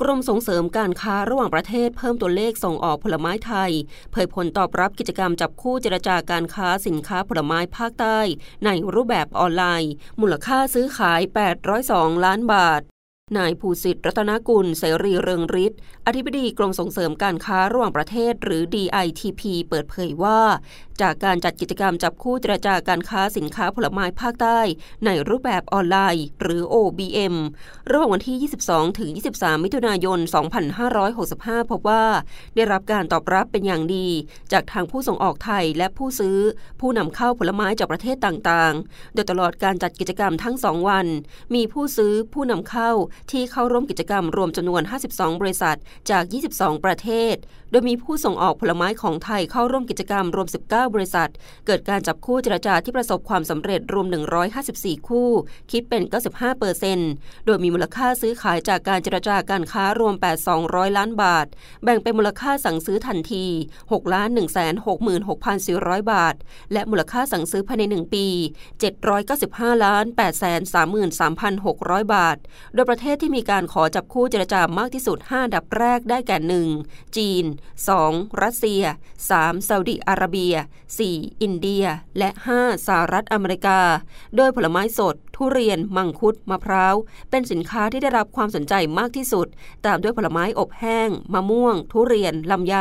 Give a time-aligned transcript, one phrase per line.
[0.00, 3.72] กรมส่งเสริมการค้าระหว่างประเทศเพิ่มตัวเลขส่งออกผลไม้ไทย
[4.12, 8.18] เผยผลตอบรับกิจกรรมจับคู่เจรจาการค้าสินค้าผลไม้ภาคใต้
[8.64, 11.20] ในรูปแบบออนไลน์ มูลค่าซื้อขาย
[11.72, 12.82] 802 ล้านบาท
[13.38, 20.40] นายภูสิทธิ์รัตนกุลเสรีเริงฤทธิ์อธิบดีกรมส่งเสริมการค้าระหว่างประเทศหรือ DITP เปิดเผยว่า
[21.00, 24.60] จากการจัดกิจกรรมจับคู่เจรจาการค้าสินค้าผลไม้ภาคใต้
[25.04, 27.34] ในรูปแบบออนไลน์ หรือ OBM
[27.90, 28.36] ระหว่างวันที่
[28.66, 30.18] 22 ถึง 23 มิถุนายน
[30.94, 32.04] 2565 พบว่า
[32.54, 34.08] ได้รับการตอบรับเป็นอย่างดี
[34.52, 36.38] จากทางผู้ส่งออกไทยและผู้ซื้อ
[36.80, 41.06] ผู้นำเข้าผลไม้จากประเทศต่างๆ โดยตลอดการจัดกิจกรรมทั้ง 2 วัน
[41.54, 42.92] มีผู้ซื้อผู้นำเข้า
[43.30, 45.76] ที่เข้าร่วมกิจกรรมรวมจำนวน 52 บริษัท
[46.10, 47.36] จาก 22 ประเทศ
[47.70, 51.30] โดยมีผู้ส่งออกผลไม้ของไทยเข้าร่วมกิจกรรมรวม 19 บริษัท
[51.66, 54.06] เกิดการจับคู่เจรจาที่ประสบความสำเร็จรวม
[54.56, 55.28] 154 คู่
[55.70, 57.10] คิดเป็น 95เปอร์เซนต์
[57.46, 60.14] โดยมีมูลค่าซื้อขายจากการเจรจาการค้ารวม
[60.56, 61.46] 8,200 ล้านบาท
[61.84, 63.46] แบ่งเป็นมูลค่าสั่งซื้อทันที
[63.80, 64.28] 6ล้าน
[65.00, 66.34] 166,400 บาท
[66.72, 68.26] และมูลค่าสั่งซื้อภายใน 1 ปี
[69.06, 70.04] 795ล้าน
[71.48, 72.36] 833,600 บาท
[72.74, 76.38] โดยประเททศที่มีการขอจับคู่เจรจามากที่สุด5ดับแรกได้แก่
[76.76, 77.16] 1.
[77.16, 77.44] จีน
[77.92, 78.42] 2.
[78.42, 78.82] รัสเซีย
[79.26, 79.68] 3.
[79.68, 80.54] ซาอุดิอาระเบีย
[80.98, 81.42] 4.
[81.42, 81.84] อินเดีย
[82.18, 82.86] และ 5.
[82.86, 83.80] สหรัฐอเมริกา
[84.36, 86.94] โดยผลไม้สด ทุเรียน มังคุด มะพร้าว
[87.30, 89.46] เป็นสินค้าที่ได้รับความสนใจมากที่สุด
[89.86, 92.76] ตามด้วยผลไม้อบแห้ง มะม่วง ทุเรียน ลำไย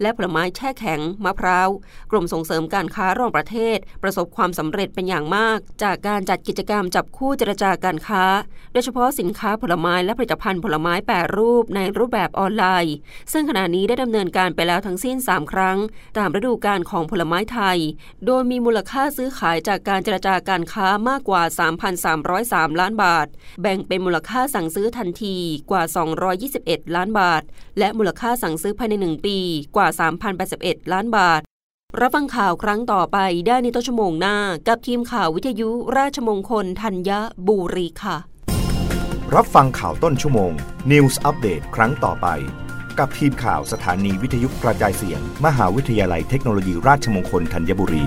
[0.00, 1.68] และผลไม้แช่แข็ง มะพร้าว
[2.10, 8.24] กรมส่งเสริมการค้าระหว่างประเทศ ประสบความสำเร็จเป็นอย่างมาก จากการจัดกิจกรรมจับคู่เจรจาการค้า
[8.72, 12.94] โดยเฉพาะสินค้าผลไม้และผลิตภัณฑ์ผลไม้แปรรูปในรูปแบบออนไลน์
[13.32, 15.78] ซึ่งขณะนี้ได้ดำเนินการไปแล้วทั้งสิ้น 3 ครั้ง
[16.18, 17.78] ตามฤดูกาลของผลไม้ไทย
[18.26, 21.42] โดยมีมูลค่าซื้อขายจากการเจรจาการค้ามากกว่า
[22.02, 23.26] 3,303 ล้านบาท
[23.62, 25.36] แบ่งเป็นมูลค่าสั่งซื้อทันที
[25.70, 25.82] กว่า
[26.38, 27.42] 221 ล้านบาท
[27.78, 29.38] และมูลค่าสั่งซื้อภายใน 1 ปี
[29.76, 29.88] กว่า
[30.40, 31.40] 3,081 ล้านบาท
[32.00, 34.36] รับฟังข่าวครั้งต่อไปได้ในต้นชั่วโมงหน้า
[34.68, 37.10] กับทีมข่าววิทยุราชมงคลธัญ
[37.46, 38.16] บุรีค่ะ
[39.34, 40.52] รับฟังข่าวต้นชั่วโมง
[40.90, 42.28] News อัปเดตครั้งต่อไป
[42.98, 48.04] กับทีมข่าวสถานีวิทยุกระจายเสียง มหาวิทยาลัยเทคโนโลยีราชมงคลธัญบุรี